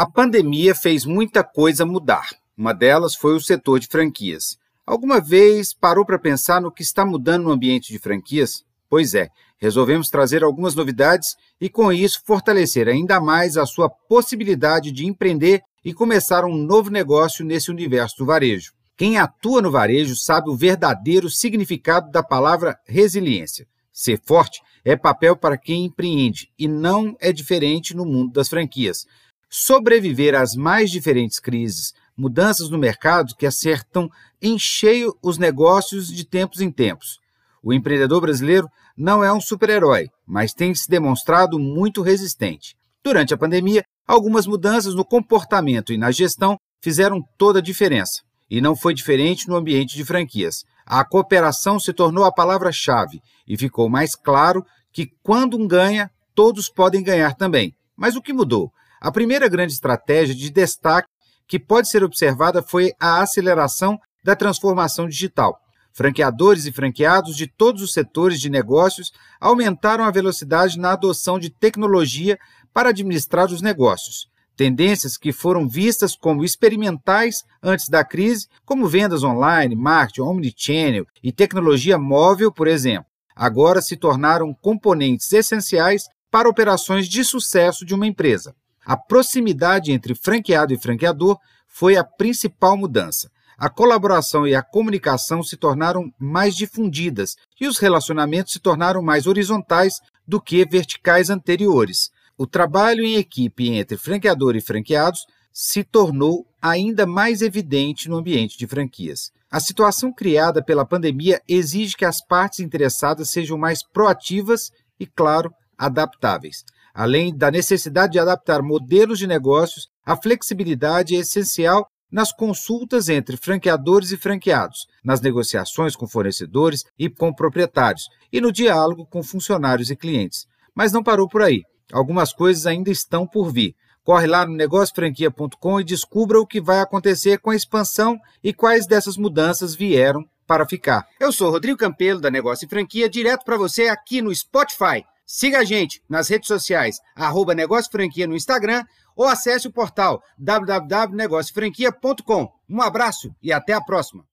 [0.00, 2.26] A pandemia fez muita coisa mudar.
[2.56, 4.56] Uma delas foi o setor de franquias.
[4.86, 8.64] Alguma vez parou para pensar no que está mudando no ambiente de franquias?
[8.88, 9.28] Pois é,
[9.58, 15.60] resolvemos trazer algumas novidades e, com isso, fortalecer ainda mais a sua possibilidade de empreender
[15.84, 18.72] e começar um novo negócio nesse universo do varejo.
[18.96, 23.66] Quem atua no varejo sabe o verdadeiro significado da palavra resiliência.
[23.92, 29.04] Ser forte é papel para quem empreende e não é diferente no mundo das franquias.
[29.52, 34.08] Sobreviver às mais diferentes crises, mudanças no mercado que acertam
[34.40, 37.18] em cheio os negócios de tempos em tempos.
[37.60, 42.76] O empreendedor brasileiro não é um super-herói, mas tem se demonstrado muito resistente.
[43.02, 48.22] Durante a pandemia, algumas mudanças no comportamento e na gestão fizeram toda a diferença.
[48.48, 50.62] E não foi diferente no ambiente de franquias.
[50.86, 56.68] A cooperação se tornou a palavra-chave e ficou mais claro que quando um ganha, todos
[56.68, 57.74] podem ganhar também.
[57.96, 58.72] Mas o que mudou?
[59.00, 61.08] A primeira grande estratégia de destaque
[61.48, 65.58] que pode ser observada foi a aceleração da transformação digital.
[65.92, 71.50] Franqueadores e franqueados de todos os setores de negócios aumentaram a velocidade na adoção de
[71.50, 72.38] tecnologia
[72.72, 79.24] para administrar os negócios tendências que foram vistas como experimentais antes da crise, como vendas
[79.24, 87.08] online, marketing, omnichannel e tecnologia móvel, por exemplo, agora se tornaram componentes essenciais para operações
[87.08, 88.54] de sucesso de uma empresa.
[88.90, 91.38] A proximidade entre franqueado e franqueador
[91.68, 93.30] foi a principal mudança.
[93.56, 99.28] A colaboração e a comunicação se tornaram mais difundidas e os relacionamentos se tornaram mais
[99.28, 106.46] horizontais do que verticais anteriores o trabalho em equipe entre franqueador e franqueados se tornou
[106.62, 109.30] ainda mais evidente no ambiente de franquias.
[109.50, 115.52] A situação criada pela pandemia exige que as partes interessadas sejam mais proativas e, claro,
[115.76, 116.64] adaptáveis.
[117.00, 123.38] Além da necessidade de adaptar modelos de negócios, a flexibilidade é essencial nas consultas entre
[123.38, 129.88] franqueadores e franqueados, nas negociações com fornecedores e com proprietários e no diálogo com funcionários
[129.88, 130.44] e clientes.
[130.74, 131.62] Mas não parou por aí.
[131.90, 133.74] Algumas coisas ainda estão por vir.
[134.04, 138.86] Corre lá no negociofranquia.com e descubra o que vai acontecer com a expansão e quais
[138.86, 141.06] dessas mudanças vieram para ficar.
[141.18, 145.02] Eu sou Rodrigo Campelo da Negócio e Franquia, direto para você aqui no Spotify.
[145.32, 150.20] Siga a gente nas redes sociais, arroba Negócio Franquia no Instagram ou acesse o portal
[150.36, 152.52] www.negociofranquia.com.
[152.68, 154.26] Um abraço e até a próxima.